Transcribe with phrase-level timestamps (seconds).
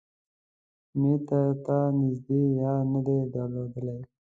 [0.99, 3.99] مې تر تا نږدې يار نه دی درلودلی.